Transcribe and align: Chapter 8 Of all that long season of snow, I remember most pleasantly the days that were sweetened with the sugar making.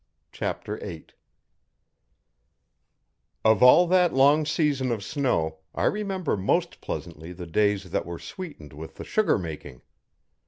Chapter 0.31 0.83
8 0.83 1.13
Of 3.45 3.61
all 3.61 3.85
that 3.85 4.15
long 4.15 4.47
season 4.47 4.91
of 4.91 5.03
snow, 5.03 5.59
I 5.75 5.83
remember 5.85 6.35
most 6.35 6.81
pleasantly 6.81 7.33
the 7.33 7.45
days 7.45 7.91
that 7.91 8.07
were 8.07 8.17
sweetened 8.17 8.73
with 8.73 8.95
the 8.95 9.03
sugar 9.03 9.37
making. 9.37 9.83